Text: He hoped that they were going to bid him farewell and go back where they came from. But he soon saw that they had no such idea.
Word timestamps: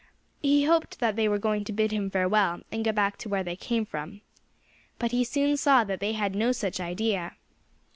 He 0.41 0.63
hoped 0.65 0.97
that 0.99 1.15
they 1.15 1.29
were 1.29 1.37
going 1.37 1.63
to 1.65 1.71
bid 1.71 1.91
him 1.91 2.09
farewell 2.09 2.61
and 2.71 2.83
go 2.83 2.91
back 2.91 3.21
where 3.21 3.43
they 3.43 3.55
came 3.55 3.85
from. 3.85 4.21
But 4.97 5.11
he 5.11 5.23
soon 5.23 5.57
saw 5.57 5.83
that 5.83 5.99
they 5.99 6.13
had 6.13 6.33
no 6.33 6.53
such 6.53 6.79
idea. 6.79 7.35